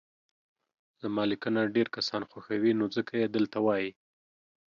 زما 1.01 1.23
ليکنه 1.31 1.61
ډير 1.75 1.87
کسان 1.95 2.21
خوښوي 2.29 2.71
نو 2.79 2.85
ځکه 2.95 3.13
يي 3.21 3.27
دلته 3.35 3.57
وايي 3.65 3.91